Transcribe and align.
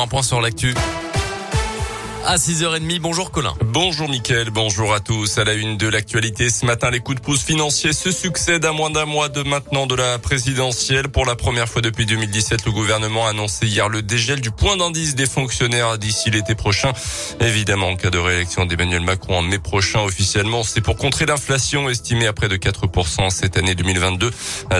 un 0.00 0.06
point 0.06 0.22
sur 0.22 0.40
l'actu 0.40 0.74
à 2.26 2.36
6h30. 2.38 2.98
Bonjour 2.98 3.30
Colin. 3.30 3.54
Bonjour 3.64 4.08
Mickaël, 4.08 4.50
bonjour 4.50 4.92
à 4.92 4.98
tous. 4.98 5.38
À 5.38 5.44
la 5.44 5.54
une 5.54 5.76
de 5.76 5.86
l'actualité 5.86 6.50
ce 6.50 6.66
matin, 6.66 6.90
les 6.90 6.98
coups 6.98 7.20
de 7.20 7.24
pouce 7.24 7.42
financiers 7.42 7.92
se 7.92 8.10
succèdent 8.10 8.64
à 8.64 8.72
moins 8.72 8.90
d'un 8.90 9.04
mois 9.04 9.28
de 9.28 9.42
maintenant 9.42 9.86
de 9.86 9.94
la 9.94 10.18
présidentielle. 10.18 11.08
Pour 11.08 11.24
la 11.24 11.36
première 11.36 11.68
fois 11.68 11.82
depuis 11.82 12.04
2017, 12.04 12.64
le 12.64 12.72
gouvernement 12.72 13.26
a 13.26 13.30
annoncé 13.30 13.66
hier 13.66 13.88
le 13.88 14.02
dégel 14.02 14.40
du 14.40 14.50
point 14.50 14.76
d'indice 14.76 15.14
des 15.14 15.26
fonctionnaires 15.26 15.98
d'ici 15.98 16.30
l'été 16.30 16.56
prochain. 16.56 16.92
Évidemment, 17.40 17.90
en 17.90 17.96
cas 17.96 18.10
de 18.10 18.18
réélection 18.18 18.66
d'Emmanuel 18.66 19.02
Macron 19.02 19.38
en 19.38 19.42
mai 19.42 19.60
prochain 19.60 20.00
officiellement, 20.00 20.64
c'est 20.64 20.80
pour 20.80 20.96
contrer 20.96 21.26
l'inflation 21.26 21.88
estimée 21.88 22.26
à 22.26 22.32
près 22.32 22.48
de 22.48 22.56
4% 22.56 23.30
cette 23.30 23.56
année 23.56 23.76
2022, 23.76 24.32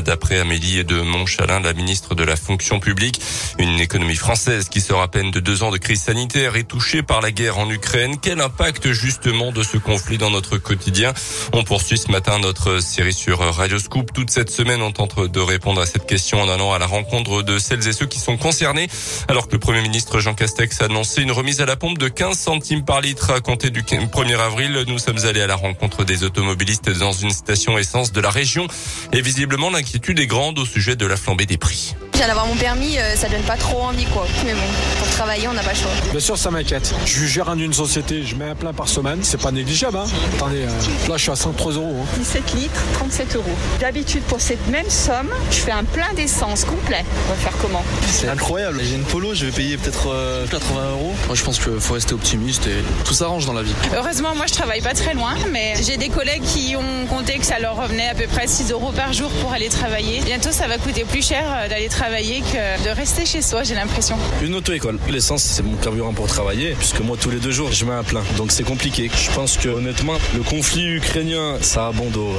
d'après 0.04 0.40
Amélie 0.40 0.84
de 0.84 1.00
Montchalin, 1.00 1.60
la 1.60 1.74
ministre 1.74 2.16
de 2.16 2.24
la 2.24 2.34
fonction 2.34 2.80
publique. 2.80 3.20
Une 3.58 3.78
économie 3.78 4.16
française 4.16 4.68
qui 4.68 4.80
sort 4.80 5.00
à 5.00 5.08
peine 5.08 5.30
de 5.30 5.38
deux 5.38 5.62
ans 5.62 5.70
de 5.70 5.78
crise 5.78 6.02
sanitaire 6.02 6.56
est 6.56 6.64
touchée 6.64 7.04
par 7.04 7.20
la 7.20 7.30
guerre 7.36 7.58
en 7.58 7.70
Ukraine. 7.70 8.16
Quel 8.20 8.40
impact 8.40 8.92
justement 8.92 9.52
de 9.52 9.62
ce 9.62 9.76
conflit 9.76 10.16
dans 10.16 10.30
notre 10.30 10.56
quotidien? 10.56 11.12
On 11.52 11.64
poursuit 11.64 11.98
ce 11.98 12.10
matin 12.10 12.38
notre 12.38 12.80
série 12.80 13.12
sur 13.12 13.38
Radio 13.38 13.78
Scoop. 13.78 14.10
Toute 14.14 14.30
cette 14.30 14.50
semaine, 14.50 14.80
on 14.80 14.90
tente 14.90 15.20
de 15.20 15.40
répondre 15.40 15.82
à 15.82 15.86
cette 15.86 16.06
question 16.06 16.40
en 16.40 16.48
allant 16.48 16.72
à 16.72 16.78
la 16.78 16.86
rencontre 16.86 17.42
de 17.42 17.58
celles 17.58 17.86
et 17.86 17.92
ceux 17.92 18.06
qui 18.06 18.18
sont 18.18 18.38
concernés. 18.38 18.88
Alors 19.28 19.48
que 19.48 19.52
le 19.52 19.58
Premier 19.58 19.82
ministre 19.82 20.18
Jean 20.18 20.34
Castex 20.34 20.80
a 20.80 20.86
annoncé 20.86 21.20
une 21.20 21.30
remise 21.30 21.60
à 21.60 21.66
la 21.66 21.76
pompe 21.76 21.98
de 21.98 22.08
15 22.08 22.38
centimes 22.38 22.84
par 22.86 23.02
litre 23.02 23.30
à 23.30 23.40
compter 23.40 23.68
du 23.68 23.82
1er 23.82 24.38
avril, 24.38 24.84
nous 24.88 24.98
sommes 24.98 25.24
allés 25.26 25.42
à 25.42 25.46
la 25.46 25.56
rencontre 25.56 26.04
des 26.04 26.24
automobilistes 26.24 26.88
dans 26.98 27.12
une 27.12 27.30
station 27.30 27.76
essence 27.76 28.12
de 28.12 28.20
la 28.22 28.30
région. 28.30 28.66
Et 29.12 29.20
visiblement, 29.20 29.68
l'inquiétude 29.68 30.18
est 30.20 30.26
grande 30.26 30.58
au 30.58 30.64
sujet 30.64 30.96
de 30.96 31.04
la 31.04 31.18
flambée 31.18 31.44
des 31.44 31.58
prix. 31.58 31.94
Je 32.16 32.20
viens 32.20 32.28
d'avoir 32.28 32.46
mon 32.46 32.56
permis, 32.56 32.96
euh, 32.96 33.14
ça 33.14 33.28
donne 33.28 33.42
pas 33.42 33.58
trop 33.58 33.82
envie 33.82 34.06
quoi. 34.06 34.26
Mais 34.46 34.54
bon, 34.54 34.60
pour 34.98 35.06
travailler, 35.10 35.48
on 35.48 35.52
n'a 35.52 35.62
pas 35.62 35.72
le 35.72 35.76
choix. 35.76 35.90
Bien 36.12 36.18
sûr, 36.18 36.38
ça 36.38 36.50
m'inquiète. 36.50 36.94
Je 37.04 37.26
gère 37.26 37.52
une 37.52 37.74
société, 37.74 38.22
je 38.22 38.36
mets 38.36 38.48
un 38.48 38.54
plein 38.54 38.72
par 38.72 38.88
semaine, 38.88 39.18
c'est 39.20 39.38
pas 39.38 39.52
négligeable. 39.52 39.98
Hein. 39.98 40.06
Attendez, 40.34 40.62
euh, 40.62 41.10
là 41.10 41.18
je 41.18 41.22
suis 41.24 41.30
à 41.30 41.36
103 41.36 41.72
euros. 41.72 42.06
17 42.16 42.42
hein. 42.42 42.56
litres, 42.56 42.80
37 42.94 43.36
euros. 43.36 43.44
D'habitude, 43.80 44.22
pour 44.22 44.40
cette 44.40 44.66
même 44.68 44.88
somme, 44.88 45.28
je 45.50 45.56
fais 45.56 45.72
un 45.72 45.84
plein 45.84 46.10
d'essence 46.14 46.64
complet. 46.64 47.04
On 47.26 47.34
va 47.34 47.36
faire 47.36 47.52
comment? 47.60 47.84
C'est 48.10 48.30
incroyable. 48.30 48.80
J'ai 48.82 48.94
une 48.94 49.04
polo, 49.04 49.34
je 49.34 49.44
vais 49.44 49.52
payer 49.52 49.76
peut-être 49.76 50.08
80 50.50 50.80
euh, 50.80 50.92
euros. 50.92 51.14
Moi, 51.26 51.34
je 51.34 51.44
pense 51.44 51.58
qu'il 51.58 51.78
faut 51.80 51.94
rester 51.94 52.14
optimiste 52.14 52.66
et 52.66 52.82
tout 53.04 53.12
s'arrange 53.12 53.44
dans 53.44 53.52
la 53.52 53.62
vie. 53.62 53.74
Heureusement, 53.94 54.34
moi, 54.34 54.46
je 54.48 54.54
travaille 54.54 54.80
pas 54.80 54.94
très 54.94 55.12
loin, 55.12 55.34
mais 55.52 55.74
j'ai 55.82 55.98
des 55.98 56.08
collègues 56.08 56.44
qui 56.44 56.76
ont 56.76 57.06
compté 57.14 57.36
que 57.38 57.44
ça 57.44 57.58
leur 57.58 57.76
revenait 57.76 58.08
à 58.08 58.14
peu 58.14 58.26
près 58.26 58.46
6 58.46 58.72
euros 58.72 58.92
par 58.92 59.12
jour 59.12 59.30
pour 59.42 59.52
aller 59.52 59.68
travailler. 59.68 60.22
Bientôt, 60.22 60.50
ça 60.50 60.66
va 60.66 60.78
coûter 60.78 61.04
plus 61.04 61.22
cher 61.22 61.44
d'aller 61.68 61.88
travailler 61.90 62.05
que 62.08 62.84
de 62.84 62.94
rester 62.94 63.26
chez 63.26 63.42
soi, 63.42 63.62
j'ai 63.64 63.74
l'impression. 63.74 64.16
Une 64.42 64.54
auto-école. 64.54 64.98
L'essence, 65.10 65.42
c'est 65.42 65.62
mon 65.62 65.76
carburant 65.76 66.12
pour 66.12 66.26
travailler, 66.26 66.74
puisque 66.78 67.00
moi, 67.00 67.16
tous 67.20 67.30
les 67.30 67.38
deux 67.38 67.50
jours, 67.50 67.72
je 67.72 67.84
mets 67.84 67.92
un 67.92 68.04
plein. 68.04 68.22
Donc 68.36 68.52
c'est 68.52 68.64
compliqué. 68.64 69.10
Je 69.14 69.30
pense 69.32 69.56
que 69.56 69.68
honnêtement, 69.68 70.14
le 70.34 70.42
conflit 70.42 70.86
ukrainien, 70.86 71.58
ça 71.60 71.88
a 71.88 71.92
bon 71.92 72.08
dos. 72.10 72.32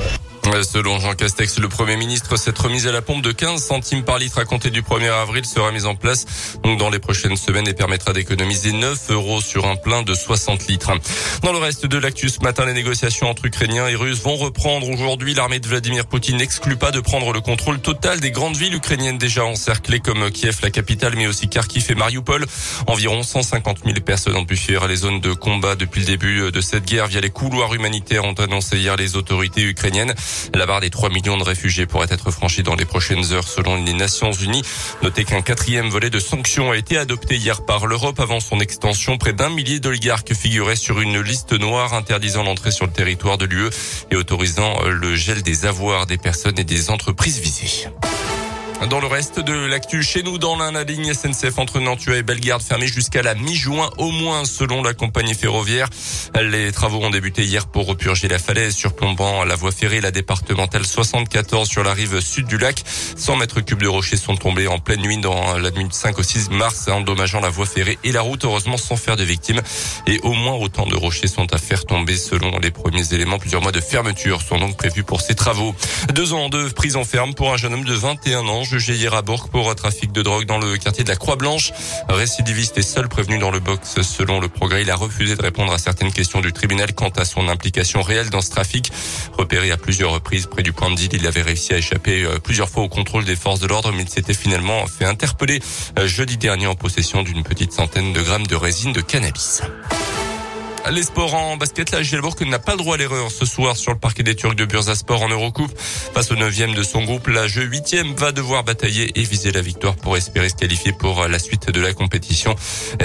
Selon 0.63 0.99
Jean 0.99 1.13
Castex, 1.13 1.59
le 1.59 1.67
Premier 1.67 1.97
ministre, 1.97 2.37
cette 2.37 2.57
remise 2.57 2.87
à 2.87 2.91
la 2.91 3.01
pompe 3.01 3.21
de 3.21 3.31
15 3.31 3.61
centimes 3.61 4.03
par 4.03 4.17
litre 4.17 4.39
à 4.39 4.45
compter 4.45 4.69
du 4.69 4.81
1er 4.81 5.11
avril 5.11 5.45
sera 5.45 5.71
mise 5.71 5.85
en 5.85 5.95
place 5.95 6.25
dans 6.79 6.89
les 6.89 6.99
prochaines 6.99 7.37
semaines 7.37 7.67
et 7.67 7.73
permettra 7.73 8.13
d'économiser 8.13 8.71
9 8.71 9.11
euros 9.11 9.41
sur 9.41 9.67
un 9.67 9.75
plein 9.75 10.03
de 10.03 10.13
60 10.13 10.67
litres. 10.67 10.91
Dans 11.43 11.51
le 11.51 11.57
reste 11.57 11.85
de 11.85 11.97
l'actu 11.97 12.29
ce 12.29 12.39
matin, 12.39 12.65
les 12.65 12.73
négociations 12.73 13.29
entre 13.29 13.45
Ukrainiens 13.45 13.87
et 13.87 13.95
Russes 13.95 14.21
vont 14.21 14.35
reprendre 14.35 14.89
aujourd'hui. 14.89 15.33
L'armée 15.33 15.59
de 15.59 15.67
Vladimir 15.67 16.05
Poutine 16.05 16.37
n'exclut 16.37 16.77
pas 16.77 16.91
de 16.91 17.01
prendre 17.01 17.33
le 17.33 17.41
contrôle 17.41 17.79
total 17.79 18.19
des 18.19 18.31
grandes 18.31 18.57
villes 18.57 18.75
ukrainiennes 18.75 19.17
déjà 19.17 19.45
encerclées 19.45 19.99
comme 19.99 20.31
Kiev, 20.31 20.59
la 20.63 20.71
capitale, 20.71 21.13
mais 21.15 21.27
aussi 21.27 21.49
Kharkiv 21.49 21.85
et 21.89 21.95
Mariupol. 21.95 22.45
Environ 22.87 23.21
150 23.21 23.79
000 23.85 23.99
personnes 23.99 24.35
ont 24.35 24.45
pu 24.45 24.55
fuir 24.55 24.87
les 24.87 24.97
zones 24.97 25.19
de 25.19 25.33
combat 25.33 25.75
depuis 25.75 26.01
le 26.01 26.07
début 26.07 26.51
de 26.51 26.61
cette 26.61 26.85
guerre 26.85 27.07
via 27.07 27.21
les 27.21 27.29
couloirs 27.29 27.73
humanitaires 27.73 28.23
ont 28.23 28.33
annoncé 28.33 28.77
hier 28.77 28.95
les 28.95 29.15
autorités 29.15 29.61
ukrainiennes. 29.61 30.13
La 30.53 30.65
barre 30.65 30.81
des 30.81 30.89
3 30.89 31.09
millions 31.09 31.37
de 31.37 31.43
réfugiés 31.43 31.85
pourrait 31.85 32.07
être 32.09 32.31
franchie 32.31 32.63
dans 32.63 32.75
les 32.75 32.85
prochaines 32.85 33.33
heures 33.33 33.47
selon 33.47 33.83
les 33.83 33.93
Nations 33.93 34.31
Unies. 34.31 34.63
Notez 35.03 35.23
qu'un 35.23 35.41
quatrième 35.41 35.89
volet 35.89 36.09
de 36.09 36.19
sanctions 36.19 36.71
a 36.71 36.77
été 36.77 36.97
adopté 36.97 37.35
hier 37.35 37.65
par 37.65 37.87
l'Europe 37.87 38.19
avant 38.19 38.39
son 38.39 38.59
extension. 38.59 39.17
Près 39.17 39.33
d'un 39.33 39.49
millier 39.49 39.79
d'oligarques 39.79 40.33
figuraient 40.33 40.75
sur 40.75 40.99
une 40.99 41.21
liste 41.21 41.53
noire 41.53 41.93
interdisant 41.93 42.43
l'entrée 42.43 42.71
sur 42.71 42.85
le 42.85 42.91
territoire 42.91 43.37
de 43.37 43.45
l'UE 43.45 43.69
et 44.11 44.15
autorisant 44.15 44.81
le 44.83 45.15
gel 45.15 45.41
des 45.41 45.65
avoirs 45.65 46.05
des 46.05 46.17
personnes 46.17 46.59
et 46.59 46.63
des 46.63 46.89
entreprises 46.89 47.39
visées. 47.39 47.87
Dans 48.85 48.99
le 48.99 49.07
reste 49.07 49.39
de 49.39 49.53
l'actu, 49.65 50.03
chez 50.03 50.21
nous, 50.21 50.37
dans 50.37 50.55
l'un, 50.55 50.71
la 50.71 50.83
ligne 50.83 51.11
SNCF 51.11 51.57
entre 51.57 51.79
Nantua 51.79 52.17
et 52.17 52.23
Bellegarde 52.23 52.61
fermée 52.61 52.87
jusqu'à 52.87 53.23
la 53.23 53.33
mi-juin 53.33 53.89
au 53.97 54.11
moins, 54.11 54.45
selon 54.45 54.83
la 54.83 54.93
compagnie 54.93 55.33
ferroviaire. 55.33 55.89
Les 56.39 56.71
travaux 56.71 56.99
ont 56.99 57.09
débuté 57.09 57.43
hier 57.43 57.67
pour 57.67 57.87
repurger 57.87 58.27
la 58.27 58.37
falaise 58.37 58.75
surplombant 58.75 59.43
la 59.43 59.55
voie 59.55 59.71
ferrée, 59.71 59.99
la 59.99 60.11
départementale 60.11 60.85
74 60.85 61.67
sur 61.67 61.83
la 61.83 61.93
rive 61.93 62.21
sud 62.21 62.45
du 62.45 62.59
lac. 62.59 62.83
100 62.85 63.37
mètres 63.37 63.61
cubes 63.61 63.81
de 63.81 63.87
rochers 63.87 64.15
sont 64.15 64.35
tombés 64.35 64.67
en 64.67 64.77
pleine 64.77 65.01
nuit 65.01 65.17
dans 65.17 65.57
la 65.57 65.71
nuit 65.71 65.87
de 65.87 65.93
5 65.93 66.19
au 66.19 66.23
6 66.23 66.51
mars, 66.51 66.87
endommageant 66.87 67.41
la 67.41 67.49
voie 67.49 67.65
ferrée 67.65 67.97
et 68.03 68.11
la 68.11 68.21
route, 68.21 68.45
heureusement 68.45 68.77
sans 68.77 68.95
faire 68.95 69.15
de 69.15 69.23
victimes. 69.23 69.61
Et 70.05 70.19
au 70.19 70.33
moins 70.33 70.53
autant 70.53 70.85
de 70.85 70.95
rochers 70.95 71.27
sont 71.27 71.51
à 71.51 71.57
faire 71.57 71.83
tomber 71.83 72.15
selon 72.15 72.59
les 72.59 72.71
premiers 72.71 73.11
éléments. 73.11 73.39
Plusieurs 73.39 73.63
mois 73.63 73.71
de 73.71 73.81
fermeture 73.81 74.41
sont 74.43 74.59
donc 74.59 74.77
prévus 74.77 75.03
pour 75.03 75.21
ces 75.21 75.33
travaux. 75.33 75.75
Deux 76.13 76.33
ans 76.33 76.49
de 76.49 76.69
prison 76.69 77.03
ferme 77.03 77.33
pour 77.33 77.51
un 77.51 77.57
jeune 77.57 77.73
homme 77.73 77.85
de 77.85 77.93
21 77.95 78.47
ans 78.47 78.66
jugé 78.67 78.95
hier 78.95 79.13
à 79.13 79.21
Bourg 79.21 79.47
pour 79.49 79.73
trafic 79.75 80.11
de 80.11 80.21
drogue 80.21 80.45
dans 80.45 80.57
le 80.57 80.77
quartier 80.77 81.03
de 81.03 81.09
la 81.09 81.15
Croix-Blanche. 81.15 81.71
Récidiviste 82.09 82.77
et 82.77 82.81
seul 82.81 83.07
prévenu 83.07 83.39
dans 83.39 83.49
le 83.49 83.59
box 83.59 84.01
selon 84.01 84.41
le 84.41 84.49
progrès. 84.49 84.81
Il 84.81 84.91
a 84.91 84.95
refusé 84.95 85.35
de 85.35 85.41
répondre 85.41 85.71
à 85.71 85.77
certaines 85.77 86.11
questions 86.11 86.41
du 86.41 86.51
tribunal 86.51 86.93
quant 86.93 87.09
à 87.09 87.23
son 87.23 87.47
implication 87.47 88.01
réelle 88.01 88.29
dans 88.29 88.41
ce 88.41 88.49
trafic. 88.49 88.91
Repéré 89.37 89.71
à 89.71 89.77
plusieurs 89.77 90.11
reprises 90.11 90.47
près 90.47 90.63
du 90.63 90.73
point 90.73 90.89
de 90.89 90.95
deal, 90.95 91.13
il 91.13 91.25
avait 91.25 91.41
réussi 91.41 91.73
à 91.73 91.77
échapper 91.77 92.23
euh, 92.23 92.39
plusieurs 92.39 92.69
fois 92.69 92.83
au 92.83 92.89
contrôle 92.89 93.23
des 93.23 93.35
forces 93.35 93.61
de 93.61 93.67
l'ordre, 93.67 93.93
mais 93.93 94.03
il 94.03 94.09
s'était 94.09 94.33
finalement 94.33 94.85
fait 94.87 95.05
interpeller 95.05 95.61
euh, 95.97 96.07
jeudi 96.07 96.37
dernier 96.37 96.67
en 96.67 96.75
possession 96.75 97.23
d'une 97.23 97.43
petite 97.43 97.71
centaine 97.71 98.11
de 98.11 98.21
grammes 98.21 98.47
de 98.47 98.55
résine 98.55 98.91
de 98.91 99.01
cannabis. 99.01 99.61
Les 100.91 101.03
sports 101.03 101.33
en 101.33 101.57
basket, 101.57 101.91
la 101.91 102.01
Gielbourg 102.01 102.35
n'a 102.45 102.59
pas 102.59 102.71
le 102.71 102.77
droit 102.77 102.95
à 102.95 102.97
l'erreur 102.97 103.29
ce 103.29 103.45
soir 103.45 103.75
sur 103.75 103.91
le 103.91 103.99
parquet 103.99 104.23
des 104.23 104.35
Turcs 104.35 104.55
de 104.55 104.63
Bursasport 104.63 105.21
en 105.21 105.27
Eurocoupe. 105.27 105.71
Face 105.77 106.31
au 106.31 106.35
9 106.35 106.75
de 106.75 106.83
son 106.83 107.03
groupe, 107.03 107.27
la 107.27 107.45
jeu 107.45 107.63
8 107.63 107.95
va 108.17 108.31
devoir 108.31 108.63
batailler 108.63 109.11
et 109.19 109.23
viser 109.23 109.51
la 109.51 109.61
victoire 109.61 109.95
pour 109.95 110.15
espérer 110.15 110.47
se 110.47 110.55
qualifier 110.55 110.93
pour 110.93 111.27
la 111.27 111.39
suite 111.39 111.71
de 111.71 111.81
la 111.81 111.93
compétition. 111.93 112.55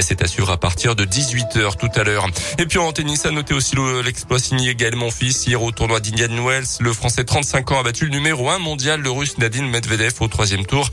C'est 0.01 0.23
assuré 0.23 0.53
à 0.53 0.57
partir 0.57 0.95
de 0.95 1.05
18h 1.05 1.77
tout 1.77 1.89
à 1.99 2.05
l'heure. 2.05 2.27
Et 2.59 2.67
puis 2.67 2.79
en 2.79 2.93
tennis, 2.93 3.27
à 3.27 3.33
noter 3.33 3.55
aussi 3.55 3.75
l'exploit 4.05 4.39
signé 4.39 4.75
Gaël 4.77 4.95
Monfils 4.95 5.47
hier 5.47 5.61
au 5.61 5.73
tournoi 5.73 5.99
d'Indian 5.99 6.45
Wells. 6.45 6.79
Le 6.81 6.93
français 6.93 7.25
35 7.25 7.73
ans 7.73 7.81
a 7.81 7.83
battu 7.83 8.05
le 8.05 8.11
numéro 8.11 8.49
1 8.49 8.59
mondial, 8.59 9.01
le 9.01 9.11
russe 9.11 9.39
Nadine 9.39 9.69
Medvedev 9.69 10.15
au 10.21 10.29
troisième 10.29 10.67
tour. 10.67 10.89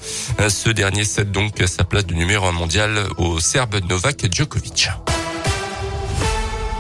Ce 0.50 0.70
dernier 0.70 1.04
cède 1.04 1.32
donc 1.32 1.62
sa 1.68 1.84
place 1.84 2.08
de 2.08 2.16
numéro 2.16 2.48
1 2.48 2.52
mondial 2.52 3.06
au 3.18 3.40
serbe 3.40 3.76
Novak 3.88 4.26
Djokovic. 4.34 4.90